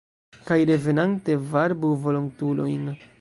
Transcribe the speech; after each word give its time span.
Kaj 0.45 0.57
revenante 0.69 1.37
varbu 1.53 1.95
volontulojn! 2.07 2.93